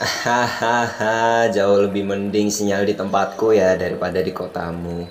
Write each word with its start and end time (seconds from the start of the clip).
Hahaha, 0.00 1.52
jauh 1.52 1.84
lebih 1.84 2.08
mending 2.08 2.48
sinyal 2.48 2.88
di 2.88 2.96
tempatku 2.96 3.52
ya 3.52 3.76
daripada 3.76 4.24
di 4.24 4.32
kotamu. 4.32 5.04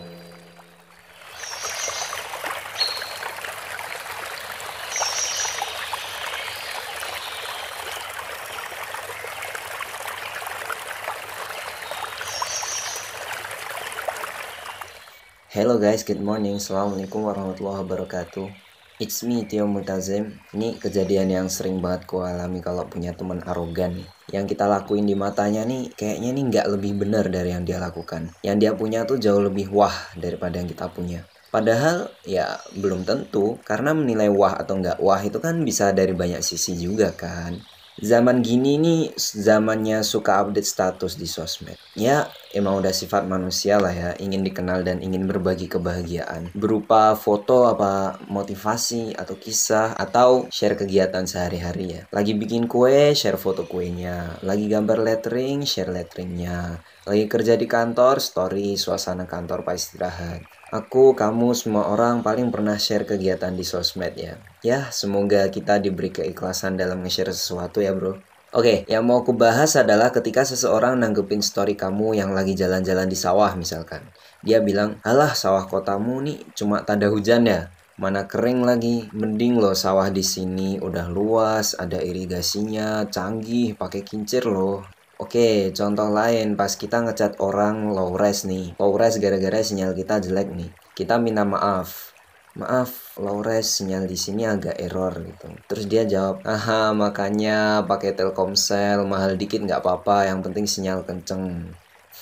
Hello 15.54 15.78
guys, 15.78 16.02
good 16.02 16.18
morning. 16.18 16.58
Assalamualaikum 16.58 17.30
warahmatullahi 17.30 17.86
wabarakatuh. 17.86 18.69
It's 19.00 19.24
me 19.24 19.48
Tio 19.48 19.64
Mutazim. 19.64 20.44
Ini 20.52 20.76
kejadian 20.76 21.32
yang 21.32 21.48
sering 21.48 21.80
banget 21.80 22.04
ku 22.04 22.20
alami 22.20 22.60
kalau 22.60 22.84
punya 22.84 23.16
teman 23.16 23.40
arogan. 23.48 23.96
Yang 24.28 24.52
kita 24.52 24.68
lakuin 24.68 25.08
di 25.08 25.16
matanya 25.16 25.64
nih 25.64 25.96
kayaknya 25.96 26.36
nih 26.36 26.44
nggak 26.52 26.68
lebih 26.68 27.08
benar 27.08 27.32
dari 27.32 27.56
yang 27.56 27.64
dia 27.64 27.80
lakukan. 27.80 28.28
Yang 28.44 28.58
dia 28.60 28.72
punya 28.76 29.08
tuh 29.08 29.16
jauh 29.16 29.40
lebih 29.40 29.72
wah 29.72 29.96
daripada 30.20 30.60
yang 30.60 30.68
kita 30.68 30.92
punya. 30.92 31.24
Padahal 31.48 32.12
ya 32.28 32.60
belum 32.76 33.08
tentu 33.08 33.56
karena 33.64 33.96
menilai 33.96 34.28
wah 34.28 34.60
atau 34.60 34.76
nggak 34.76 35.00
wah 35.00 35.24
itu 35.24 35.40
kan 35.40 35.64
bisa 35.64 35.96
dari 35.96 36.12
banyak 36.12 36.44
sisi 36.44 36.76
juga 36.76 37.16
kan 37.16 37.56
zaman 38.00 38.42
gini 38.44 38.80
nih 38.80 39.02
zamannya 39.18 40.04
suka 40.04 40.44
update 40.44 40.68
status 40.68 41.16
di 41.16 41.28
sosmed. 41.28 41.78
Ya, 41.96 42.32
emang 42.56 42.80
udah 42.80 42.92
sifat 42.96 43.28
manusia 43.28 43.80
lah 43.80 43.92
ya, 43.92 44.10
ingin 44.18 44.44
dikenal 44.44 44.84
dan 44.84 45.04
ingin 45.04 45.28
berbagi 45.30 45.68
kebahagiaan. 45.70 46.52
Berupa 46.56 47.14
foto 47.16 47.70
apa 47.70 48.20
motivasi 48.28 49.16
atau 49.16 49.36
kisah 49.36 49.96
atau 49.96 50.50
share 50.52 50.76
kegiatan 50.76 51.24
sehari-hari 51.24 52.00
ya. 52.00 52.02
Lagi 52.12 52.36
bikin 52.36 52.66
kue, 52.66 53.14
share 53.16 53.40
foto 53.40 53.68
kuenya. 53.70 54.40
Lagi 54.44 54.68
gambar 54.68 55.00
lettering, 55.00 55.64
share 55.64 55.92
letteringnya. 55.92 56.82
Lagi 57.08 57.26
kerja 57.26 57.58
di 57.58 57.66
kantor, 57.66 58.22
story 58.22 58.76
suasana 58.76 59.26
kantor 59.26 59.66
pas 59.66 59.80
istirahat. 59.80 60.59
Aku, 60.70 61.18
kamu, 61.18 61.58
semua 61.58 61.90
orang 61.90 62.22
paling 62.22 62.54
pernah 62.54 62.78
share 62.78 63.02
kegiatan 63.02 63.50
di 63.50 63.66
sosmed 63.66 64.14
ya. 64.14 64.38
Ya, 64.62 64.86
semoga 64.94 65.50
kita 65.50 65.82
diberi 65.82 66.14
keikhlasan 66.14 66.78
dalam 66.78 67.02
nge-share 67.02 67.34
sesuatu 67.34 67.82
ya 67.82 67.90
bro. 67.90 68.22
Oke, 68.54 68.86
yang 68.86 69.02
mau 69.02 69.26
aku 69.26 69.34
bahas 69.34 69.74
adalah 69.74 70.14
ketika 70.14 70.46
seseorang 70.46 71.02
nanggepin 71.02 71.42
story 71.42 71.74
kamu 71.74 72.22
yang 72.22 72.38
lagi 72.38 72.54
jalan-jalan 72.54 73.10
di 73.10 73.18
sawah 73.18 73.50
misalkan. 73.58 74.06
Dia 74.46 74.62
bilang, 74.62 75.02
alah 75.02 75.34
sawah 75.34 75.66
kotamu 75.66 76.22
nih 76.22 76.38
cuma 76.54 76.86
tanda 76.86 77.10
hujan 77.10 77.50
ya. 77.50 77.74
Mana 77.98 78.30
kering 78.30 78.62
lagi, 78.62 79.10
mending 79.10 79.58
loh 79.58 79.74
sawah 79.74 80.14
di 80.14 80.22
sini 80.22 80.78
udah 80.78 81.10
luas, 81.10 81.74
ada 81.82 81.98
irigasinya, 81.98 83.10
canggih, 83.10 83.74
pakai 83.74 84.06
kincir 84.06 84.46
loh. 84.46 84.86
Oke, 85.20 85.76
contoh 85.76 86.08
lain 86.08 86.56
pas 86.56 86.72
kita 86.72 87.04
ngecat 87.04 87.44
orang 87.44 87.92
low 87.92 88.16
res 88.16 88.48
nih. 88.48 88.80
Low 88.80 88.96
res 88.96 89.20
gara-gara 89.20 89.60
sinyal 89.60 89.92
kita 89.92 90.24
jelek 90.24 90.48
nih. 90.48 90.72
Kita 90.96 91.20
minta 91.20 91.44
maaf. 91.44 92.16
Maaf, 92.56 93.20
low 93.20 93.44
res 93.44 93.68
sinyal 93.68 94.08
di 94.08 94.16
sini 94.16 94.48
agak 94.48 94.80
error 94.80 95.12
gitu. 95.20 95.52
Terus 95.68 95.86
dia 95.92 96.08
jawab, 96.08 96.40
"Aha, 96.48 96.96
makanya 96.96 97.84
pakai 97.84 98.16
Telkomsel 98.16 99.04
mahal 99.04 99.36
dikit 99.36 99.60
nggak 99.60 99.84
apa-apa, 99.84 100.32
yang 100.32 100.40
penting 100.40 100.64
sinyal 100.64 101.04
kenceng." 101.04 101.68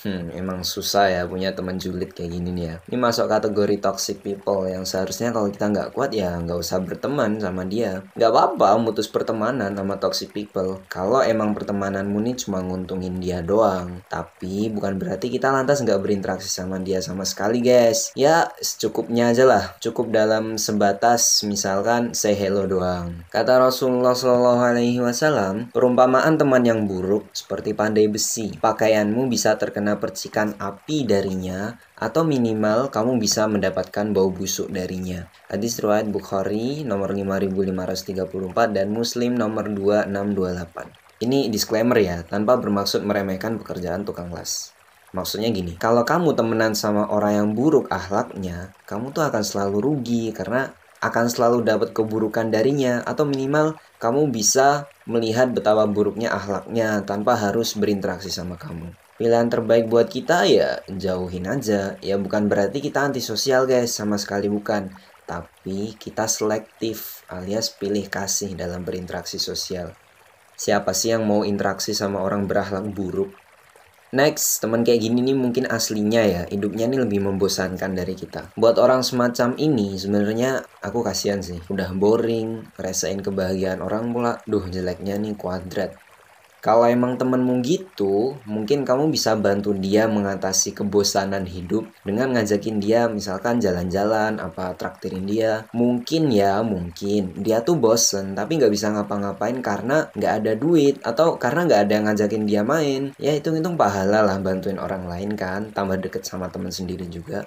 Hmm, 0.06 0.30
emang 0.34 0.62
susah 0.62 1.10
ya 1.10 1.22
punya 1.26 1.54
teman 1.54 1.82
julid 1.82 2.14
kayak 2.14 2.38
gini 2.38 2.50
nih 2.54 2.66
ya. 2.66 2.76
Ini 2.90 2.98
masuk 2.98 3.26
kategori 3.30 3.78
toxic 3.82 4.22
people 4.22 4.70
yang 4.70 4.86
seharusnya 4.86 5.34
kalau 5.34 5.50
kita 5.50 5.70
nggak 5.70 5.90
kuat 5.94 6.14
ya 6.14 6.38
nggak 6.38 6.58
usah 6.58 6.82
berteman 6.82 7.42
sama 7.42 7.66
dia. 7.66 8.06
Nggak 8.14 8.32
apa-apa 8.32 8.78
mutus 8.80 9.10
pertemanan 9.10 9.74
sama 9.74 9.98
toxic 9.98 10.32
people. 10.32 10.82
Kalau 10.88 11.20
emang 11.26 11.58
pertemananmu 11.58 12.18
nih 12.24 12.36
cuma 12.40 12.62
nguntungin 12.64 13.18
dia 13.18 13.42
doang. 13.42 14.06
Tapi 14.08 14.70
bukan 14.72 15.02
berarti 15.02 15.28
kita 15.34 15.50
lantas 15.52 15.82
nggak 15.84 16.00
berinteraksi 16.00 16.48
sama 16.48 16.80
dia 16.80 17.02
sama 17.04 17.28
sekali 17.28 17.60
guys. 17.60 18.14
Ya 18.14 18.48
secukupnya 18.62 19.34
aja 19.34 19.44
lah. 19.44 19.64
Cukup 19.84 20.14
dalam 20.14 20.56
sebatas 20.56 21.44
misalkan 21.44 22.14
say 22.14 22.38
hello 22.38 22.70
doang. 22.70 23.28
Kata 23.34 23.60
Rasulullah 23.60 24.16
Shallallahu 24.16 24.64
Alaihi 24.64 25.04
Wasallam, 25.04 25.74
perumpamaan 25.74 26.40
teman 26.40 26.64
yang 26.64 26.88
buruk 26.88 27.28
seperti 27.34 27.74
pandai 27.74 28.08
besi. 28.08 28.56
Pakaianmu 28.58 29.28
bisa 29.28 29.58
terkena 29.60 29.97
percikan 29.98 30.56
api 30.58 31.04
darinya 31.04 31.76
atau 31.98 32.24
minimal 32.24 32.90
kamu 32.90 33.20
bisa 33.20 33.46
mendapatkan 33.46 34.14
bau 34.14 34.32
busuk 34.32 34.70
darinya. 34.70 35.28
Hadis 35.52 35.82
riwayat 35.82 36.08
Bukhari 36.10 36.86
nomor 36.86 37.14
5534 37.14 38.78
dan 38.78 38.88
Muslim 38.94 39.36
nomor 39.36 39.70
2628. 39.70 41.26
Ini 41.26 41.50
disclaimer 41.50 41.98
ya, 41.98 42.22
tanpa 42.22 42.62
bermaksud 42.62 43.02
meremehkan 43.02 43.58
pekerjaan 43.58 44.06
tukang 44.06 44.30
las. 44.30 44.78
Maksudnya 45.18 45.50
gini, 45.50 45.74
kalau 45.82 46.06
kamu 46.06 46.38
temenan 46.38 46.78
sama 46.78 47.10
orang 47.10 47.34
yang 47.42 47.50
buruk 47.58 47.90
akhlaknya, 47.90 48.78
kamu 48.86 49.10
tuh 49.10 49.26
akan 49.26 49.42
selalu 49.42 49.82
rugi 49.82 50.30
karena 50.30 50.70
akan 51.02 51.26
selalu 51.30 51.66
dapat 51.66 51.94
keburukan 51.94 52.50
darinya 52.50 53.06
atau 53.06 53.26
minimal 53.26 53.78
kamu 54.02 54.34
bisa 54.34 54.90
melihat 55.06 55.54
betapa 55.54 55.86
buruknya 55.86 56.34
akhlaknya 56.34 57.06
tanpa 57.06 57.38
harus 57.38 57.78
berinteraksi 57.78 58.34
sama 58.34 58.58
kamu 58.58 58.90
pilihan 59.18 59.50
terbaik 59.50 59.90
buat 59.90 60.08
kita 60.08 60.46
ya 60.46 60.82
jauhin 60.90 61.50
aja 61.50 61.98
ya 62.00 62.16
bukan 62.22 62.46
berarti 62.46 62.80
kita 62.80 63.02
antisosial 63.02 63.66
guys 63.66 63.98
sama 63.98 64.22
sekali 64.22 64.46
bukan 64.46 64.94
tapi 65.26 65.98
kita 65.98 66.30
selektif 66.30 67.26
alias 67.28 67.74
pilih 67.74 68.06
kasih 68.08 68.54
dalam 68.54 68.86
berinteraksi 68.86 69.42
sosial 69.42 69.98
siapa 70.54 70.94
sih 70.94 71.18
yang 71.18 71.26
mau 71.26 71.42
interaksi 71.42 71.98
sama 71.98 72.22
orang 72.22 72.46
berakhlak 72.46 72.86
buruk 72.94 73.34
Next, 74.08 74.64
teman 74.64 74.88
kayak 74.88 75.04
gini 75.04 75.20
nih 75.20 75.36
mungkin 75.36 75.68
aslinya 75.68 76.24
ya, 76.24 76.42
hidupnya 76.48 76.88
nih 76.88 77.04
lebih 77.04 77.28
membosankan 77.28 77.92
dari 77.92 78.16
kita. 78.16 78.56
Buat 78.56 78.80
orang 78.80 79.04
semacam 79.04 79.60
ini, 79.60 80.00
sebenarnya 80.00 80.64
aku 80.80 81.04
kasihan 81.04 81.44
sih. 81.44 81.60
Udah 81.68 81.92
boring, 81.92 82.72
rasain 82.80 83.20
kebahagiaan 83.20 83.84
orang 83.84 84.16
pula. 84.16 84.40
Duh, 84.48 84.64
jeleknya 84.72 85.20
nih 85.20 85.36
kuadrat. 85.36 86.00
Kalau 86.58 86.90
emang 86.90 87.16
temenmu 87.22 87.62
gitu, 87.62 88.34
mungkin 88.50 88.82
kamu 88.82 89.14
bisa 89.14 89.38
bantu 89.38 89.78
dia 89.78 90.10
mengatasi 90.10 90.74
kebosanan 90.74 91.46
hidup 91.46 91.86
dengan 92.02 92.34
ngajakin 92.34 92.82
dia 92.82 93.06
misalkan 93.06 93.62
jalan-jalan, 93.62 94.42
apa 94.42 94.74
traktirin 94.74 95.30
dia. 95.30 95.70
Mungkin 95.72 96.34
ya, 96.34 96.66
mungkin 96.66 97.38
dia 97.38 97.62
tuh 97.62 97.78
bosen 97.78 98.34
tapi 98.34 98.58
nggak 98.58 98.74
bisa 98.74 98.90
ngapa-ngapain 98.90 99.62
karena 99.62 100.10
nggak 100.18 100.34
ada 100.44 100.52
duit 100.58 100.98
atau 101.06 101.38
karena 101.38 101.70
nggak 101.70 101.82
ada 101.86 101.92
yang 101.94 102.06
ngajakin 102.10 102.44
dia 102.50 102.62
main. 102.66 103.14
Ya 103.22 103.38
hitung-hitung 103.38 103.78
pahala 103.78 104.26
lah 104.26 104.42
bantuin 104.42 104.82
orang 104.82 105.06
lain 105.06 105.38
kan, 105.38 105.70
tambah 105.72 106.02
deket 106.02 106.26
sama 106.26 106.50
temen 106.50 106.74
sendiri 106.74 107.06
juga 107.06 107.46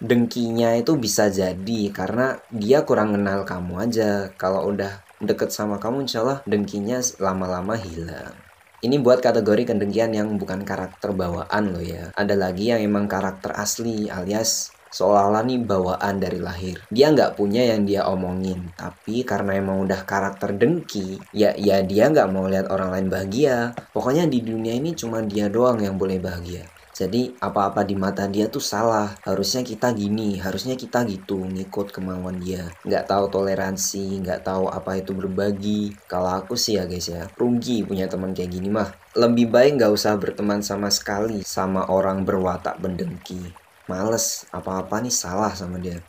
dengkinya 0.00 0.80
itu 0.80 0.96
bisa 0.96 1.28
jadi 1.28 1.92
karena 1.92 2.40
dia 2.48 2.88
kurang 2.88 3.12
kenal 3.12 3.44
kamu 3.44 3.84
aja. 3.84 4.32
Kalau 4.40 4.72
udah 4.72 5.04
deket 5.20 5.52
sama 5.52 5.76
kamu, 5.76 6.08
insya 6.08 6.24
Allah 6.24 6.40
dengkinya 6.48 7.04
lama-lama 7.20 7.76
hilang. 7.76 8.49
Ini 8.80 8.96
buat 8.96 9.20
kategori 9.20 9.76
kedengkian 9.76 10.16
yang 10.16 10.40
bukan 10.40 10.64
karakter 10.64 11.12
bawaan 11.12 11.68
loh 11.68 11.84
ya. 11.84 12.16
Ada 12.16 12.32
lagi 12.32 12.72
yang 12.72 12.80
emang 12.80 13.04
karakter 13.04 13.52
asli 13.52 14.08
alias 14.08 14.72
seolah-olah 14.88 15.44
nih 15.44 15.60
bawaan 15.68 16.16
dari 16.16 16.40
lahir. 16.40 16.80
Dia 16.88 17.12
nggak 17.12 17.36
punya 17.36 17.60
yang 17.60 17.84
dia 17.84 18.08
omongin, 18.08 18.72
tapi 18.74 19.20
karena 19.22 19.60
emang 19.60 19.84
udah 19.84 20.02
karakter 20.08 20.56
dengki, 20.56 21.20
ya 21.30 21.52
ya 21.60 21.84
dia 21.84 22.08
nggak 22.08 22.28
mau 22.32 22.48
lihat 22.48 22.72
orang 22.72 22.96
lain 22.96 23.06
bahagia. 23.12 23.76
Pokoknya 23.92 24.24
di 24.24 24.40
dunia 24.40 24.72
ini 24.72 24.96
cuma 24.96 25.20
dia 25.20 25.52
doang 25.52 25.76
yang 25.84 26.00
boleh 26.00 26.16
bahagia. 26.16 26.64
Jadi 27.00 27.32
apa-apa 27.40 27.80
di 27.80 27.96
mata 27.96 28.28
dia 28.28 28.52
tuh 28.52 28.60
salah. 28.60 29.16
Harusnya 29.24 29.64
kita 29.64 29.88
gini, 29.96 30.36
harusnya 30.36 30.76
kita 30.76 31.08
gitu, 31.08 31.48
ngikut 31.48 31.96
kemauan 31.96 32.44
dia. 32.44 32.68
Nggak 32.84 33.08
tahu 33.08 33.24
toleransi, 33.32 34.20
nggak 34.20 34.44
tahu 34.44 34.68
apa 34.68 35.00
itu 35.00 35.16
berbagi. 35.16 35.96
Kalau 36.04 36.28
aku 36.28 36.60
sih 36.60 36.76
ya 36.76 36.84
guys 36.84 37.08
ya, 37.08 37.24
rugi 37.40 37.88
punya 37.88 38.04
teman 38.04 38.36
kayak 38.36 38.52
gini 38.52 38.68
mah. 38.68 38.92
Lebih 39.16 39.48
baik 39.48 39.80
nggak 39.80 39.96
usah 39.96 40.12
berteman 40.20 40.60
sama 40.60 40.92
sekali 40.92 41.40
sama 41.40 41.88
orang 41.88 42.28
berwatak 42.28 42.76
bendengki. 42.76 43.48
Males, 43.88 44.44
apa-apa 44.52 45.00
nih 45.00 45.14
salah 45.16 45.56
sama 45.56 45.80
dia. 45.80 46.04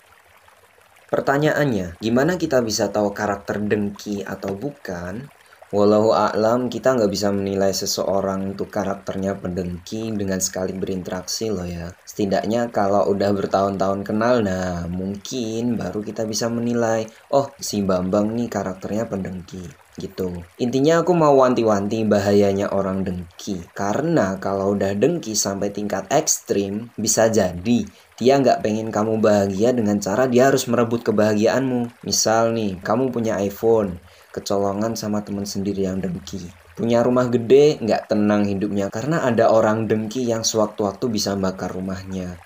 Pertanyaannya, 1.07 2.03
gimana 2.03 2.35
kita 2.35 2.59
bisa 2.59 2.91
tahu 2.91 3.15
karakter 3.15 3.63
dengki 3.63 4.27
atau 4.27 4.59
bukan? 4.59 5.31
Walau 5.71 6.12
a'lam 6.12 6.68
kita 6.68 7.00
nggak 7.00 7.07
bisa 7.07 7.31
menilai 7.31 7.71
seseorang 7.71 8.51
untuk 8.51 8.68
karakternya 8.68 9.39
pendengki 9.39 10.12
dengan 10.12 10.44
sekali 10.44 10.75
berinteraksi 10.75 11.47
loh 11.47 11.63
ya. 11.63 11.95
Setidaknya 12.03 12.68
kalau 12.75 13.07
udah 13.07 13.31
bertahun-tahun 13.31 14.03
kenal 14.03 14.44
nah 14.44 14.83
mungkin 14.91 15.79
baru 15.79 16.03
kita 16.03 16.27
bisa 16.27 16.51
menilai 16.51 17.07
oh 17.31 17.56
si 17.56 17.79
Bambang 17.88 18.35
nih 18.35 18.51
karakternya 18.51 19.07
pendengki 19.07 19.63
gitu. 19.95 20.44
Intinya 20.59 21.03
aku 21.03 21.12
mau 21.12 21.35
wanti-wanti 21.39 22.03
bahayanya 22.07 22.71
orang 22.71 23.03
dengki. 23.03 23.63
Karena 23.71 24.39
kalau 24.39 24.75
udah 24.75 24.95
dengki 24.95 25.35
sampai 25.35 25.71
tingkat 25.71 26.07
ekstrim, 26.12 26.91
bisa 26.95 27.27
jadi 27.27 27.88
dia 28.21 28.38
nggak 28.38 28.62
pengen 28.62 28.94
kamu 28.94 29.17
bahagia 29.17 29.74
dengan 29.74 29.97
cara 29.97 30.29
dia 30.29 30.53
harus 30.53 30.69
merebut 30.69 31.01
kebahagiaanmu. 31.01 32.06
Misal 32.06 32.53
nih, 32.53 32.77
kamu 32.79 33.09
punya 33.09 33.41
iPhone, 33.41 33.97
kecolongan 34.31 34.95
sama 34.95 35.21
teman 35.21 35.43
sendiri 35.43 35.85
yang 35.85 35.99
dengki. 35.99 36.49
Punya 36.73 37.03
rumah 37.03 37.27
gede 37.27 37.77
nggak 37.83 38.09
tenang 38.09 38.47
hidupnya 38.47 38.87
karena 38.87 39.27
ada 39.27 39.51
orang 39.51 39.85
dengki 39.85 40.23
yang 40.25 40.41
sewaktu-waktu 40.41 41.05
bisa 41.11 41.35
bakar 41.35 41.69
rumahnya. 41.69 42.39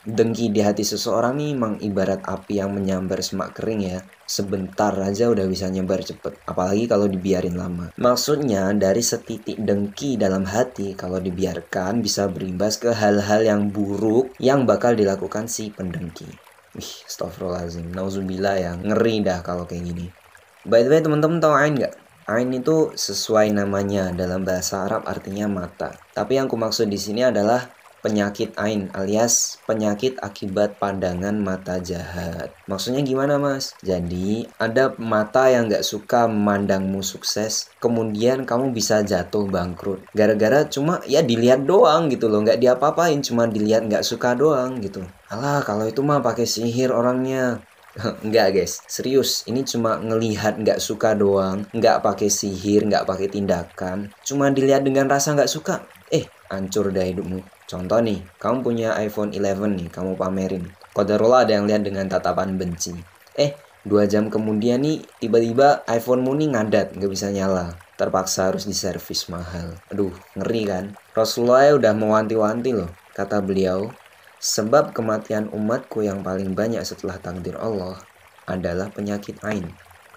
Dengki 0.00 0.48
di 0.48 0.64
hati 0.64 0.80
seseorang 0.80 1.36
nih 1.36 1.52
memang 1.52 1.76
ibarat 1.84 2.24
api 2.24 2.56
yang 2.56 2.72
menyambar 2.72 3.20
semak 3.20 3.52
kering 3.52 3.84
ya. 3.84 4.00
Sebentar 4.24 4.96
aja 4.96 5.28
udah 5.28 5.44
bisa 5.44 5.68
nyebar 5.68 6.00
cepet, 6.00 6.40
apalagi 6.48 6.88
kalau 6.88 7.04
dibiarin 7.04 7.52
lama. 7.52 7.92
Maksudnya 8.00 8.72
dari 8.72 9.04
setitik 9.04 9.60
dengki 9.60 10.16
dalam 10.16 10.48
hati 10.48 10.96
kalau 10.96 11.20
dibiarkan 11.20 12.00
bisa 12.00 12.32
berimbas 12.32 12.80
ke 12.80 12.96
hal-hal 12.96 13.44
yang 13.44 13.68
buruk 13.68 14.32
yang 14.40 14.64
bakal 14.64 14.96
dilakukan 14.96 15.52
si 15.52 15.68
pendengki. 15.68 16.32
Wih, 16.72 16.92
astagfirullahaladzim, 17.04 17.92
nauzubillah 17.92 18.56
ya, 18.56 18.72
ngeri 18.80 19.20
dah 19.20 19.44
kalau 19.44 19.68
kayak 19.68 19.84
gini. 19.84 20.06
By 20.68 20.84
the 20.84 20.92
way, 20.92 21.00
teman-teman 21.00 21.40
tahu 21.40 21.56
Ain 21.56 21.72
nggak? 21.72 21.94
Ain 22.28 22.52
itu 22.52 22.92
sesuai 22.92 23.48
namanya 23.56 24.12
dalam 24.12 24.44
bahasa 24.44 24.84
Arab 24.84 25.08
artinya 25.08 25.48
mata. 25.48 25.96
Tapi 26.12 26.36
yang 26.36 26.52
ku 26.52 26.60
maksud 26.60 26.86
di 26.92 27.00
sini 27.00 27.24
adalah 27.24 27.72
penyakit 28.00 28.56
ain 28.56 28.88
alias 28.96 29.60
penyakit 29.68 30.16
akibat 30.24 30.80
pandangan 30.80 31.36
mata 31.36 31.78
jahat. 31.80 32.52
Maksudnya 32.64 33.04
gimana 33.04 33.36
mas? 33.36 33.76
Jadi 33.84 34.48
ada 34.56 34.96
mata 34.96 35.52
yang 35.52 35.68
gak 35.68 35.84
suka 35.84 36.24
memandangmu 36.28 37.04
sukses, 37.04 37.68
kemudian 37.78 38.48
kamu 38.48 38.72
bisa 38.72 39.04
jatuh 39.04 39.44
bangkrut. 39.48 40.04
Gara-gara 40.16 40.64
cuma 40.68 41.04
ya 41.04 41.20
dilihat 41.20 41.68
doang 41.68 42.08
gitu 42.08 42.32
loh, 42.32 42.40
gak 42.44 42.60
diapa-apain, 42.60 43.20
cuma 43.20 43.44
dilihat 43.48 43.86
gak 43.86 44.04
suka 44.04 44.32
doang 44.32 44.80
gitu. 44.80 45.04
Alah 45.30 45.62
kalau 45.62 45.86
itu 45.86 46.02
mah 46.02 46.24
pakai 46.24 46.48
sihir 46.48 46.90
orangnya. 46.90 47.62
Enggak 48.24 48.54
guys, 48.54 48.86
serius. 48.86 49.42
Ini 49.50 49.66
cuma 49.66 49.98
ngelihat 49.98 50.62
nggak 50.62 50.78
suka 50.78 51.18
doang, 51.18 51.66
nggak 51.74 52.06
pakai 52.06 52.30
sihir, 52.30 52.86
nggak 52.86 53.02
pakai 53.02 53.26
tindakan. 53.26 54.14
Cuma 54.22 54.46
dilihat 54.54 54.86
dengan 54.86 55.10
rasa 55.10 55.34
nggak 55.34 55.50
suka. 55.50 55.82
Eh, 56.10 56.30
hancur 56.50 56.94
dah 56.94 57.02
hidupmu. 57.02 57.42
Contoh 57.66 57.98
nih, 58.02 58.22
kamu 58.38 58.62
punya 58.62 58.88
iPhone 58.98 59.34
11 59.34 59.74
nih, 59.74 59.88
kamu 59.90 60.14
pamerin. 60.14 60.64
Kodarullah 60.94 61.46
ada 61.46 61.58
yang 61.58 61.66
lihat 61.66 61.82
dengan 61.86 62.06
tatapan 62.06 62.54
benci. 62.58 62.94
Eh, 63.38 63.54
dua 63.82 64.06
jam 64.06 64.30
kemudian 64.30 64.82
nih, 64.82 65.02
tiba-tiba 65.22 65.82
iPhonemu 65.86 66.32
nih 66.34 66.48
ngadat, 66.54 66.86
nggak 66.98 67.10
bisa 67.10 67.30
nyala. 67.30 67.74
Terpaksa 67.98 68.50
harus 68.50 68.66
diservis 68.66 69.26
mahal. 69.30 69.78
Aduh, 69.90 70.14
ngeri 70.38 70.62
kan? 70.66 70.84
Rasulullah 71.14 71.74
udah 71.74 71.94
mewanti-wanti 71.94 72.70
loh, 72.74 72.90
kata 73.14 73.42
beliau. 73.42 73.90
Sebab 74.40 74.96
kematian 74.96 75.52
umatku 75.52 76.00
yang 76.00 76.24
paling 76.24 76.56
banyak 76.56 76.80
setelah 76.80 77.20
takdir 77.20 77.60
Allah 77.60 78.00
adalah 78.48 78.88
penyakit 78.88 79.36
ain. 79.44 79.68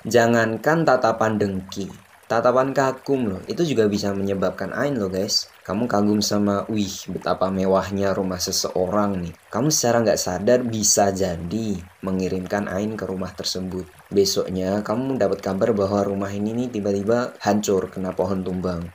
Jangankan 0.08 0.88
tatapan 0.88 1.36
dengki, 1.36 1.92
tatapan 2.32 2.72
kagum 2.72 3.36
loh, 3.36 3.44
itu 3.52 3.68
juga 3.68 3.92
bisa 3.92 4.16
menyebabkan 4.16 4.72
ain 4.72 4.96
loh 4.96 5.12
guys. 5.12 5.52
Kamu 5.68 5.92
kagum 5.92 6.24
sama 6.24 6.64
wih 6.72 7.12
betapa 7.12 7.52
mewahnya 7.52 8.16
rumah 8.16 8.40
seseorang 8.40 9.28
nih. 9.28 9.36
Kamu 9.52 9.68
secara 9.68 10.00
nggak 10.08 10.20
sadar 10.20 10.60
bisa 10.64 11.12
jadi 11.12 11.84
mengirimkan 12.00 12.72
Ain 12.72 12.96
ke 12.96 13.04
rumah 13.04 13.32
tersebut. 13.36 13.88
Besoknya 14.08 14.84
kamu 14.88 15.20
dapat 15.20 15.44
kabar 15.44 15.76
bahwa 15.76 16.00
rumah 16.04 16.32
ini 16.32 16.56
nih 16.56 16.80
tiba-tiba 16.80 17.36
hancur 17.44 17.92
kena 17.92 18.16
pohon 18.16 18.40
tumbang 18.40 18.88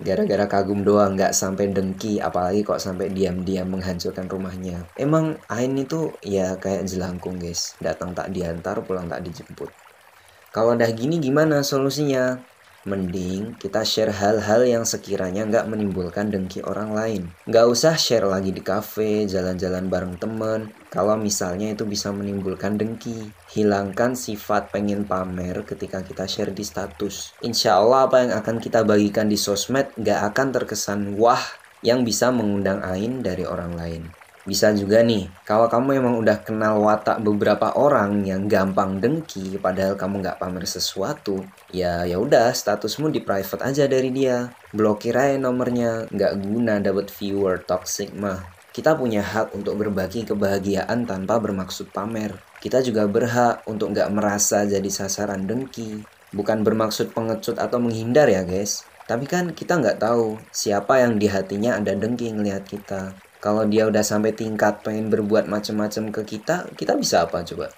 gara-gara 0.00 0.48
kagum 0.48 0.80
doang, 0.80 1.12
nggak 1.12 1.36
sampai 1.36 1.68
dengki, 1.68 2.16
apalagi 2.16 2.64
kok 2.64 2.80
sampai 2.80 3.12
diam-diam 3.12 3.68
menghancurkan 3.68 4.24
rumahnya. 4.24 4.88
Emang 4.96 5.36
Ain 5.52 5.76
itu 5.76 6.16
ya 6.24 6.56
kayak 6.56 6.88
jelangkung 6.88 7.36
guys, 7.36 7.76
datang 7.84 8.16
tak 8.16 8.32
diantar, 8.32 8.80
pulang 8.88 9.04
tak 9.04 9.20
dijemput. 9.20 9.68
Kalau 10.48 10.72
udah 10.72 10.88
gini 10.96 11.20
gimana 11.20 11.60
solusinya? 11.60 12.40
Mending 12.86 13.58
kita 13.58 13.82
share 13.82 14.14
hal-hal 14.14 14.62
yang 14.62 14.86
sekiranya 14.86 15.42
nggak 15.42 15.66
menimbulkan 15.66 16.30
dengki 16.30 16.62
orang 16.62 16.94
lain. 16.94 17.22
Nggak 17.50 17.66
usah 17.66 17.98
share 17.98 18.30
lagi 18.30 18.54
di 18.54 18.62
cafe, 18.62 19.26
jalan-jalan 19.26 19.90
bareng 19.90 20.14
temen. 20.22 20.70
Kalau 20.86 21.18
misalnya 21.18 21.74
itu 21.74 21.82
bisa 21.82 22.14
menimbulkan 22.14 22.78
dengki. 22.78 23.34
Hilangkan 23.50 24.14
sifat 24.14 24.70
pengen 24.70 25.02
pamer 25.02 25.66
ketika 25.66 26.06
kita 26.06 26.30
share 26.30 26.54
di 26.54 26.62
status. 26.62 27.34
Insya 27.42 27.82
Allah 27.82 28.06
apa 28.06 28.22
yang 28.22 28.32
akan 28.38 28.62
kita 28.62 28.86
bagikan 28.86 29.26
di 29.26 29.34
sosmed 29.34 29.90
nggak 29.98 30.30
akan 30.30 30.48
terkesan 30.54 31.18
wah 31.18 31.42
yang 31.82 32.06
bisa 32.06 32.30
mengundang 32.30 32.86
ain 32.86 33.18
dari 33.18 33.42
orang 33.42 33.74
lain. 33.74 34.25
Bisa 34.46 34.70
juga 34.70 35.02
nih, 35.02 35.26
kalau 35.42 35.66
kamu 35.66 35.98
emang 35.98 36.14
udah 36.22 36.38
kenal 36.46 36.78
watak 36.78 37.18
beberapa 37.18 37.74
orang 37.74 38.22
yang 38.22 38.46
gampang 38.46 39.02
dengki, 39.02 39.58
padahal 39.58 39.98
kamu 39.98 40.22
nggak 40.22 40.38
pamer 40.38 40.62
sesuatu, 40.62 41.42
ya 41.74 42.06
ya 42.06 42.14
udah 42.22 42.54
statusmu 42.54 43.10
di 43.10 43.26
private 43.26 43.66
aja 43.66 43.90
dari 43.90 44.14
dia. 44.14 44.54
Blokir 44.70 45.18
aja 45.18 45.34
nomornya, 45.34 46.06
nggak 46.14 46.32
guna 46.46 46.78
dapat 46.78 47.10
viewer 47.10 47.58
toxic 47.58 48.14
mah. 48.14 48.46
Kita 48.70 48.94
punya 48.94 49.26
hak 49.26 49.50
untuk 49.58 49.82
berbagi 49.82 50.22
kebahagiaan 50.22 51.10
tanpa 51.10 51.42
bermaksud 51.42 51.90
pamer. 51.90 52.38
Kita 52.62 52.78
juga 52.86 53.10
berhak 53.10 53.66
untuk 53.66 53.98
nggak 53.98 54.14
merasa 54.14 54.62
jadi 54.62 54.86
sasaran 54.86 55.42
dengki. 55.42 56.06
Bukan 56.30 56.62
bermaksud 56.62 57.10
pengecut 57.10 57.58
atau 57.58 57.82
menghindar 57.82 58.30
ya 58.30 58.46
guys. 58.46 58.86
Tapi 59.10 59.26
kan 59.26 59.50
kita 59.58 59.82
nggak 59.82 59.98
tahu 59.98 60.38
siapa 60.54 61.02
yang 61.02 61.18
di 61.18 61.26
hatinya 61.26 61.78
ada 61.82 61.98
dengki 61.98 62.30
ngelihat 62.30 62.66
kita 62.66 63.25
kalau 63.46 63.62
dia 63.62 63.86
udah 63.86 64.02
sampai 64.02 64.34
tingkat 64.34 64.82
pengen 64.82 65.06
berbuat 65.06 65.46
macam-macam 65.46 66.10
ke 66.10 66.22
kita 66.34 66.66
kita 66.74 66.98
bisa 66.98 67.22
apa 67.22 67.46
coba? 67.46 67.70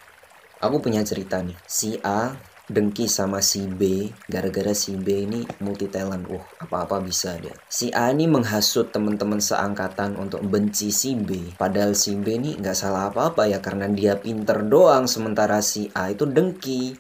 Aku 0.65 0.81
punya 0.81 1.05
cerita 1.05 1.45
nih. 1.45 1.61
Si 1.69 2.01
A 2.01 2.33
dengki 2.73 3.05
sama 3.05 3.45
si 3.45 3.69
B 3.69 4.09
gara-gara 4.33 4.73
si 4.73 4.97
B 4.97 5.29
ini 5.29 5.45
multi 5.61 5.93
talent 5.93 6.25
uh 6.33 6.41
apa-apa 6.65 7.05
bisa 7.05 7.37
dia. 7.37 7.53
Si 7.69 7.93
A 7.93 8.09
ini 8.09 8.25
menghasut 8.25 8.89
teman-teman 8.97 9.45
seangkatan 9.45 10.17
untuk 10.17 10.41
benci 10.41 10.89
si 10.89 11.13
B. 11.13 11.53
Padahal 11.61 11.93
si 11.93 12.17
B 12.17 12.41
ini 12.41 12.57
nggak 12.57 12.73
salah 12.73 13.13
apa-apa 13.13 13.45
ya 13.53 13.61
karena 13.61 13.93
dia 13.93 14.17
pinter 14.17 14.65
doang 14.65 15.05
sementara 15.05 15.61
si 15.61 15.93
A 15.93 16.09
itu 16.09 16.25
dengki. 16.25 16.97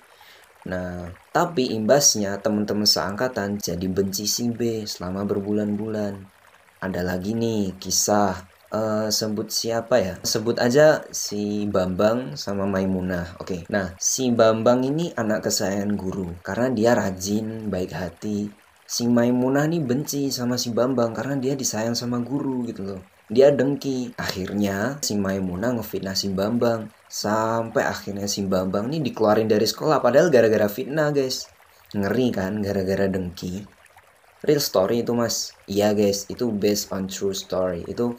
Nah, 0.68 1.08
tapi 1.32 1.72
imbasnya 1.72 2.36
teman-teman 2.36 2.84
seangkatan 2.84 3.56
jadi 3.64 3.86
benci 3.88 4.28
si 4.28 4.52
B 4.52 4.84
selama 4.84 5.24
berbulan-bulan. 5.24 6.36
Ada 6.84 7.00
lagi 7.00 7.32
nih 7.32 7.74
kisah 7.80 8.47
uh, 8.72 9.08
sebut 9.08 9.48
siapa 9.48 9.96
ya? 10.00 10.14
Sebut 10.24 10.56
aja 10.60 11.04
si 11.12 11.68
Bambang 11.68 12.36
sama 12.36 12.64
Maimunah. 12.68 13.36
Oke. 13.40 13.44
Okay. 13.44 13.60
Nah, 13.72 13.96
si 14.00 14.32
Bambang 14.32 14.84
ini 14.84 15.12
anak 15.16 15.48
kesayangan 15.48 15.92
guru 15.96 16.28
karena 16.44 16.68
dia 16.72 16.90
rajin, 16.96 17.68
baik 17.72 17.92
hati. 17.92 18.48
Si 18.88 19.04
Maimunah 19.04 19.68
nih 19.68 19.84
benci 19.84 20.32
sama 20.32 20.56
si 20.56 20.72
Bambang 20.72 21.12
karena 21.12 21.36
dia 21.36 21.52
disayang 21.52 21.92
sama 21.92 22.24
guru 22.24 22.64
gitu 22.64 22.84
loh. 22.84 23.00
Dia 23.28 23.52
dengki. 23.52 24.16
Akhirnya 24.16 24.96
si 25.04 25.12
Maimunah 25.20 25.76
ngefitnah 25.76 26.16
si 26.16 26.32
Bambang. 26.32 26.88
Sampai 27.08 27.84
akhirnya 27.84 28.24
si 28.24 28.48
Bambang 28.48 28.88
nih 28.88 29.04
dikeluarin 29.04 29.48
dari 29.48 29.68
sekolah 29.68 30.00
padahal 30.00 30.32
gara-gara 30.32 30.68
fitnah, 30.72 31.12
guys. 31.12 31.48
Ngeri 31.92 32.28
kan 32.32 32.60
gara-gara 32.60 33.08
dengki 33.08 33.77
real 34.42 34.62
story 34.62 35.02
itu 35.02 35.12
mas. 35.14 35.54
Iya 35.66 35.94
guys 35.94 36.26
itu 36.30 36.50
based 36.54 36.94
on 36.94 37.10
true 37.10 37.34
story. 37.34 37.82
Itu 37.88 38.18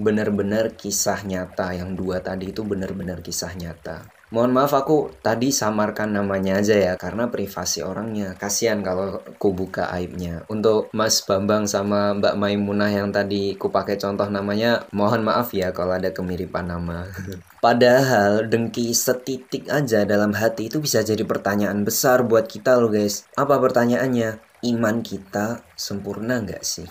benar-benar 0.00 0.74
kisah 0.74 1.22
nyata. 1.22 1.76
Yang 1.76 1.90
dua 1.98 2.16
tadi 2.24 2.50
itu 2.50 2.66
benar-benar 2.66 3.22
kisah 3.22 3.54
nyata. 3.54 4.06
Mohon 4.30 4.62
maaf 4.62 4.78
aku 4.78 5.10
tadi 5.26 5.50
samarkan 5.50 6.14
namanya 6.14 6.62
aja 6.62 6.78
ya 6.78 6.94
karena 6.94 7.26
privasi 7.34 7.82
orangnya. 7.82 8.38
Kasihan 8.38 8.78
kalau 8.78 9.18
ku 9.42 9.50
buka 9.50 9.90
aibnya. 9.90 10.46
Untuk 10.46 10.86
Mas 10.94 11.18
Bambang 11.26 11.66
sama 11.66 12.14
Mbak 12.14 12.38
Maimunah 12.38 12.94
yang 12.94 13.10
tadi 13.10 13.58
ku 13.58 13.74
pakai 13.74 13.98
contoh 13.98 14.30
namanya 14.30 14.86
mohon 14.94 15.26
maaf 15.26 15.50
ya 15.50 15.74
kalau 15.74 15.98
ada 15.98 16.14
kemiripan 16.14 16.70
nama. 16.70 17.10
Padahal 17.64 18.46
dengki 18.46 18.94
setitik 18.94 19.66
aja 19.66 20.06
dalam 20.06 20.30
hati 20.38 20.70
itu 20.70 20.78
bisa 20.78 21.02
jadi 21.02 21.26
pertanyaan 21.26 21.82
besar 21.82 22.22
buat 22.22 22.46
kita 22.46 22.78
loh 22.78 22.94
guys. 22.94 23.26
Apa 23.34 23.58
pertanyaannya? 23.58 24.49
Iman 24.64 25.00
kita 25.00 25.64
sempurna 25.76 26.40
nggak 26.44 26.60
sih? 26.60 26.88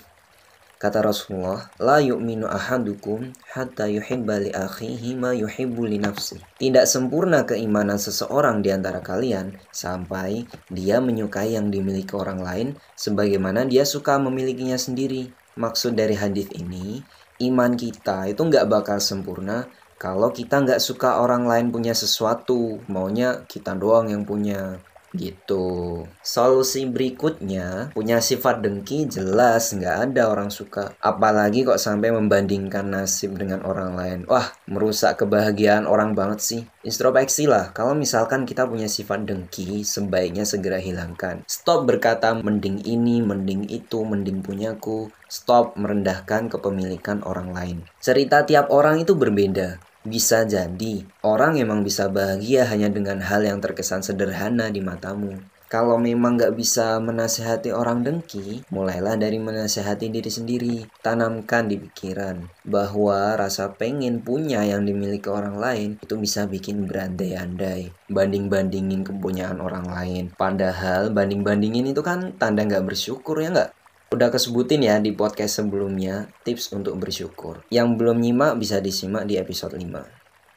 Kata 0.80 1.04
Rasulullah, 1.04 1.68
La 1.76 2.00
yu'minu 2.00 2.48
ahadukum 2.48 3.36
hatta 3.52 3.84
yuhibba 3.84 4.40
li 4.40 4.48
akhihi 4.48 5.12
ma 5.12 5.36
yuhibbu 5.36 5.84
li 5.84 6.00
nafsi. 6.00 6.40
Tidak 6.56 6.88
sempurna 6.88 7.44
keimanan 7.44 8.00
seseorang 8.00 8.64
di 8.64 8.72
antara 8.72 9.04
kalian 9.04 9.60
sampai 9.68 10.48
dia 10.72 11.04
menyukai 11.04 11.52
yang 11.52 11.68
dimiliki 11.68 12.16
orang 12.16 12.40
lain 12.40 12.68
sebagaimana 12.96 13.68
dia 13.68 13.84
suka 13.84 14.16
memilikinya 14.16 14.80
sendiri. 14.80 15.28
Maksud 15.60 15.92
dari 15.92 16.16
hadis 16.16 16.48
ini, 16.56 17.04
iman 17.44 17.76
kita 17.76 18.32
itu 18.32 18.40
nggak 18.40 18.64
bakal 18.64 18.96
sempurna 19.04 19.68
kalau 20.00 20.32
kita 20.32 20.64
nggak 20.64 20.80
suka 20.80 21.20
orang 21.20 21.44
lain 21.44 21.68
punya 21.68 21.92
sesuatu, 21.92 22.80
maunya 22.88 23.44
kita 23.44 23.76
doang 23.76 24.08
yang 24.08 24.24
punya. 24.24 24.80
Gitu. 25.14 26.04
Solusi 26.22 26.86
berikutnya 26.86 27.90
punya 27.94 28.22
sifat 28.22 28.62
dengki 28.62 29.10
jelas 29.10 29.74
nggak 29.74 30.10
ada 30.10 30.30
orang 30.30 30.50
suka. 30.52 30.94
Apalagi 31.02 31.66
kok 31.66 31.82
sampai 31.82 32.14
membandingkan 32.14 32.86
nasib 32.86 33.34
dengan 33.34 33.62
orang 33.66 33.98
lain. 33.98 34.20
Wah 34.30 34.54
merusak 34.70 35.22
kebahagiaan 35.22 35.86
orang 35.86 36.14
banget 36.14 36.40
sih. 36.42 36.62
Introspeksi 36.80 37.44
lah. 37.44 37.76
Kalau 37.76 37.92
misalkan 37.92 38.48
kita 38.48 38.64
punya 38.64 38.88
sifat 38.88 39.28
dengki, 39.28 39.84
sebaiknya 39.84 40.48
segera 40.48 40.80
hilangkan. 40.80 41.44
Stop 41.44 41.84
berkata 41.84 42.32
mending 42.40 42.88
ini, 42.88 43.20
mending 43.20 43.68
itu, 43.68 44.00
mending 44.00 44.40
punyaku. 44.40 45.12
Stop 45.28 45.76
merendahkan 45.76 46.48
kepemilikan 46.48 47.22
orang 47.22 47.52
lain. 47.52 47.76
Cerita 48.00 48.42
tiap 48.48 48.72
orang 48.72 49.04
itu 49.04 49.12
berbeda. 49.14 49.89
Bisa 50.00 50.48
jadi, 50.48 51.04
orang 51.20 51.60
emang 51.60 51.84
bisa 51.84 52.08
bahagia 52.08 52.64
hanya 52.64 52.88
dengan 52.88 53.20
hal 53.20 53.44
yang 53.44 53.60
terkesan 53.60 54.00
sederhana 54.00 54.72
di 54.72 54.80
matamu. 54.80 55.36
Kalau 55.70 56.02
memang 56.02 56.34
gak 56.34 56.58
bisa 56.58 56.98
menasehati 56.98 57.70
orang 57.70 58.02
dengki, 58.02 58.66
mulailah 58.74 59.14
dari 59.14 59.38
menasehati 59.38 60.10
diri 60.10 60.26
sendiri. 60.26 60.76
Tanamkan 60.98 61.70
di 61.70 61.78
pikiran 61.78 62.42
bahwa 62.66 63.38
rasa 63.38 63.70
pengen 63.78 64.18
punya 64.18 64.66
yang 64.66 64.82
dimiliki 64.82 65.30
orang 65.30 65.62
lain 65.62 65.90
itu 66.02 66.18
bisa 66.18 66.50
bikin 66.50 66.90
berandai-andai. 66.90 67.94
Banding-bandingin 68.10 69.06
kepunyaan 69.06 69.62
orang 69.62 69.86
lain. 69.86 70.34
Padahal 70.34 71.14
banding-bandingin 71.14 71.94
itu 71.94 72.02
kan 72.02 72.34
tanda 72.34 72.66
gak 72.66 72.90
bersyukur 72.90 73.38
ya 73.38 73.54
gak? 73.54 73.70
Udah 74.10 74.26
kesebutin 74.26 74.82
ya 74.82 74.98
di 74.98 75.14
podcast 75.14 75.62
sebelumnya 75.62 76.26
tips 76.42 76.74
untuk 76.74 76.98
bersyukur. 76.98 77.62
Yang 77.70 77.94
belum 77.94 78.18
nyimak 78.18 78.58
bisa 78.58 78.82
disimak 78.82 79.22
di 79.22 79.38
episode 79.38 79.78
5. 79.78 79.86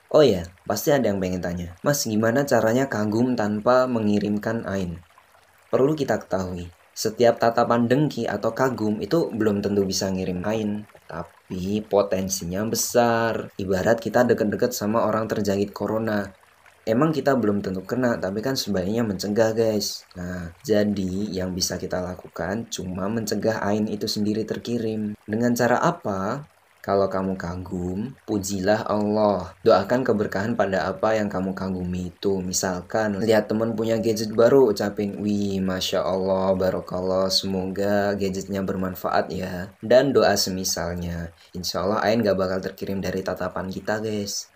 Oh 0.10 0.26
ya, 0.26 0.50
pasti 0.66 0.90
ada 0.90 1.14
yang 1.14 1.22
pengen 1.22 1.38
tanya. 1.38 1.78
Mas, 1.86 2.02
gimana 2.02 2.50
caranya 2.50 2.90
kagum 2.90 3.38
tanpa 3.38 3.86
mengirimkan 3.86 4.66
ain? 4.66 5.06
Perlu 5.70 5.94
kita 5.94 6.18
ketahui, 6.18 6.74
setiap 6.98 7.38
tatapan 7.38 7.86
dengki 7.86 8.26
atau 8.26 8.58
kagum 8.58 8.98
itu 8.98 9.30
belum 9.30 9.62
tentu 9.62 9.86
bisa 9.86 10.10
ngirim 10.10 10.42
ain. 10.50 10.90
Tapi 11.06 11.86
potensinya 11.86 12.66
besar. 12.66 13.54
Ibarat 13.62 14.02
kita 14.02 14.26
deket-deket 14.26 14.74
sama 14.74 15.06
orang 15.06 15.30
terjangkit 15.30 15.70
corona 15.78 16.26
emang 16.84 17.16
kita 17.16 17.36
belum 17.36 17.64
tentu 17.64 17.84
kena, 17.84 18.20
tapi 18.20 18.44
kan 18.44 18.56
sebaiknya 18.56 19.04
mencegah 19.04 19.56
guys. 19.56 20.04
Nah, 20.16 20.52
jadi 20.64 21.32
yang 21.32 21.56
bisa 21.56 21.80
kita 21.80 22.04
lakukan 22.04 22.68
cuma 22.72 23.08
mencegah 23.08 23.64
ain 23.64 23.88
itu 23.88 24.08
sendiri 24.08 24.44
terkirim. 24.44 25.16
Dengan 25.24 25.56
cara 25.56 25.80
apa? 25.80 26.48
Kalau 26.84 27.08
kamu 27.08 27.40
kagum, 27.40 28.12
pujilah 28.28 28.84
Allah. 28.92 29.56
Doakan 29.64 30.04
keberkahan 30.04 30.60
pada 30.60 30.92
apa 30.92 31.16
yang 31.16 31.32
kamu 31.32 31.56
kagumi 31.56 32.12
itu. 32.12 32.44
Misalkan, 32.44 33.24
lihat 33.24 33.48
teman 33.48 33.72
punya 33.72 33.96
gadget 34.04 34.36
baru, 34.36 34.68
ucapin, 34.76 35.16
wih, 35.24 35.64
Masya 35.64 36.04
Allah, 36.04 36.52
Barokallah, 36.52 37.32
semoga 37.32 38.12
gadgetnya 38.20 38.68
bermanfaat 38.68 39.32
ya. 39.32 39.72
Dan 39.80 40.12
doa 40.12 40.36
semisalnya. 40.36 41.32
Insya 41.56 41.88
Allah, 41.88 42.04
Ain 42.04 42.20
gak 42.20 42.36
bakal 42.36 42.60
terkirim 42.60 43.00
dari 43.00 43.24
tatapan 43.24 43.72
kita, 43.72 44.04
guys. 44.04 44.52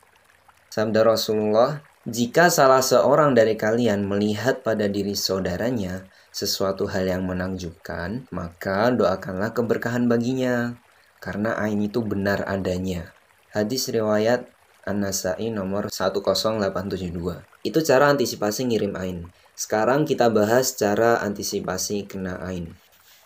Sabda 0.67 1.07
Rasulullah, 1.07 1.79
jika 2.07 2.47
salah 2.47 2.79
seorang 2.79 3.35
dari 3.35 3.59
kalian 3.59 4.07
melihat 4.07 4.63
pada 4.63 4.87
diri 4.87 5.11
saudaranya 5.11 6.07
sesuatu 6.31 6.87
hal 6.87 7.03
yang 7.03 7.27
menakjubkan, 7.27 8.23
maka 8.31 8.95
doakanlah 8.95 9.51
keberkahan 9.51 10.07
baginya, 10.07 10.79
karena 11.19 11.59
ain 11.59 11.83
itu 11.83 11.99
benar 11.99 12.47
adanya. 12.47 13.11
Hadis 13.51 13.91
riwayat 13.91 14.47
An-Nasai 14.87 15.51
nomor 15.51 15.91
10872. 15.91 17.43
Itu 17.67 17.83
cara 17.83 18.07
antisipasi 18.07 18.71
ngirim 18.71 18.95
ain. 18.95 19.27
Sekarang 19.59 20.07
kita 20.07 20.31
bahas 20.31 20.79
cara 20.79 21.19
antisipasi 21.19 22.07
kena 22.07 22.39
ain. 22.39 22.71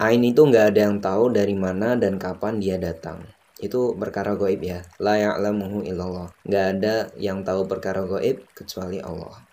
Ain 0.02 0.26
itu 0.26 0.42
nggak 0.42 0.74
ada 0.74 0.90
yang 0.90 0.98
tahu 0.98 1.30
dari 1.30 1.54
mana 1.54 1.94
dan 1.94 2.18
kapan 2.18 2.58
dia 2.58 2.82
datang 2.82 3.22
itu 3.62 3.94
perkara 3.96 4.34
goib 4.36 4.62
ya 4.66 4.82
la 4.98 5.22
ya'lamuhu 5.22 5.86
illallah 5.86 6.34
nggak 6.44 6.66
ada 6.78 6.96
yang 7.16 7.46
tahu 7.46 7.70
perkara 7.70 8.04
goib 8.04 8.42
kecuali 8.58 8.98
Allah 9.00 9.52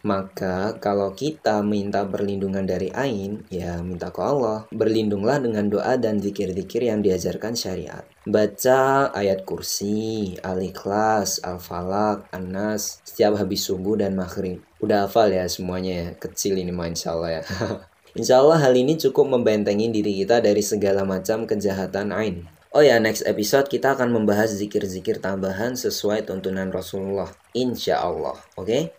maka 0.00 0.80
kalau 0.80 1.12
kita 1.12 1.60
minta 1.60 2.08
perlindungan 2.08 2.64
dari 2.64 2.88
ain, 2.96 3.44
ya 3.52 3.84
minta 3.84 4.08
ke 4.08 4.20
Allah. 4.24 4.64
Berlindunglah 4.72 5.44
dengan 5.44 5.68
doa 5.68 6.00
dan 6.00 6.16
zikir-zikir 6.16 6.88
yang 6.88 7.04
diajarkan 7.04 7.52
syariat. 7.52 8.04
Baca 8.24 9.12
ayat 9.12 9.44
kursi, 9.44 10.36
al-ikhlas, 10.40 11.44
al-falak, 11.44 12.24
an-nas, 12.32 13.04
setiap 13.04 13.36
habis 13.36 13.60
subuh 13.68 14.00
dan 14.00 14.16
maghrib. 14.16 14.64
Udah 14.80 15.04
hafal 15.04 15.36
ya 15.36 15.44
semuanya 15.44 15.92
ya, 15.92 16.08
kecil 16.16 16.56
ini 16.56 16.72
mah 16.72 16.88
insya 16.88 17.12
Allah 17.12 17.40
ya. 17.40 17.42
insya 18.18 18.40
Allah 18.40 18.56
hal 18.56 18.72
ini 18.72 18.96
cukup 18.96 19.28
membentengi 19.28 19.92
diri 19.92 20.24
kita 20.24 20.40
dari 20.40 20.64
segala 20.64 21.04
macam 21.04 21.44
kejahatan 21.44 22.16
ain. 22.16 22.48
Oh 22.70 22.86
ya, 22.86 23.02
next 23.02 23.26
episode 23.26 23.66
kita 23.66 23.98
akan 23.98 24.14
membahas 24.14 24.54
zikir-zikir 24.54 25.18
tambahan 25.18 25.74
sesuai 25.74 26.22
tuntunan 26.30 26.70
Rasulullah. 26.70 27.26
Insya 27.50 27.98
Allah, 27.98 28.38
oke? 28.54 28.70
Okay? 28.70 28.94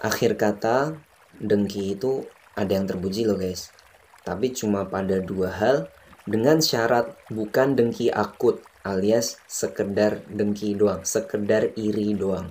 Akhir 0.00 0.32
kata, 0.40 0.96
dengki 1.36 1.92
itu 1.92 2.24
ada 2.56 2.72
yang 2.72 2.88
terpuji 2.88 3.28
loh 3.28 3.36
guys. 3.36 3.68
Tapi 4.24 4.56
cuma 4.56 4.88
pada 4.88 5.20
dua 5.20 5.52
hal, 5.52 5.92
dengan 6.24 6.64
syarat 6.64 7.12
bukan 7.28 7.76
dengki 7.76 8.08
akut 8.08 8.64
alias 8.80 9.36
sekedar 9.44 10.24
dengki 10.32 10.72
doang, 10.72 11.04
sekedar 11.04 11.68
iri 11.76 12.16
doang. 12.16 12.48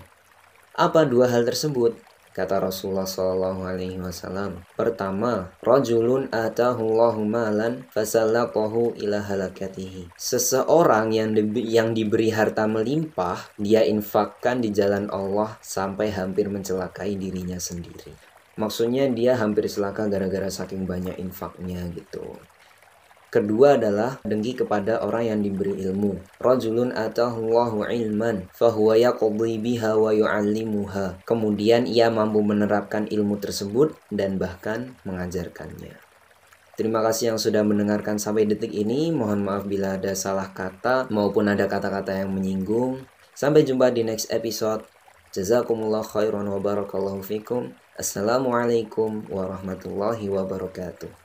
Apa 0.77 1.09
dua 1.09 1.25
hal 1.33 1.41
tersebut? 1.41 1.97
Kata 2.31 2.63
Rasulullah 2.63 3.03
Shallallahu 3.03 3.67
Alaihi 3.67 3.99
Wasallam. 3.99 4.63
Pertama, 4.79 5.51
rojulun 5.59 6.31
atahullahu 6.31 7.27
malan 7.27 7.83
fasallaqahu 7.91 8.95
ila 9.03 9.19
halakatihi. 9.19 10.15
Seseorang 10.15 11.11
yang 11.11 11.35
di, 11.35 11.43
yang 11.67 11.91
diberi 11.91 12.31
harta 12.31 12.71
melimpah, 12.71 13.51
dia 13.59 13.83
infakkan 13.83 14.63
di 14.63 14.71
jalan 14.71 15.11
Allah 15.11 15.59
sampai 15.59 16.07
hampir 16.15 16.47
mencelakai 16.47 17.19
dirinya 17.19 17.59
sendiri. 17.59 18.15
Maksudnya 18.55 19.11
dia 19.11 19.35
hampir 19.35 19.67
celaka 19.67 20.07
gara-gara 20.07 20.47
saking 20.47 20.87
banyak 20.87 21.19
infaknya 21.19 21.83
gitu. 21.91 22.39
Kedua 23.31 23.79
adalah 23.79 24.19
dengki 24.27 24.59
kepada 24.59 24.99
orang 24.99 25.23
yang 25.23 25.39
diberi 25.39 25.79
ilmu. 25.87 26.19
Rajulun 26.43 26.91
atahullahu 26.91 27.87
ilman 27.87 28.51
fahuwa 28.51 28.99
yaqdi 28.99 29.55
biha 29.55 29.95
wa 29.95 30.11
yu'allimuha. 30.11 31.23
Kemudian 31.23 31.87
ia 31.87 32.11
mampu 32.11 32.43
menerapkan 32.43 33.07
ilmu 33.07 33.39
tersebut 33.39 33.95
dan 34.11 34.35
bahkan 34.35 34.99
mengajarkannya. 35.07 35.95
Terima 36.75 36.99
kasih 36.99 37.31
yang 37.31 37.39
sudah 37.39 37.63
mendengarkan 37.63 38.19
sampai 38.19 38.43
detik 38.43 38.75
ini. 38.75 39.15
Mohon 39.15 39.47
maaf 39.47 39.63
bila 39.63 39.95
ada 39.95 40.11
salah 40.11 40.51
kata 40.51 41.07
maupun 41.07 41.47
ada 41.47 41.71
kata-kata 41.71 42.11
yang 42.11 42.35
menyinggung. 42.35 43.07
Sampai 43.31 43.63
jumpa 43.63 43.95
di 43.95 44.03
next 44.03 44.27
episode. 44.27 44.83
Jazakumullah 45.31 46.03
khairan 46.03 46.51
wa 46.51 46.59
barakallahu 46.59 47.23
fikum. 47.23 47.71
Assalamualaikum 47.95 49.23
warahmatullahi 49.31 50.27
wabarakatuh. 50.27 51.20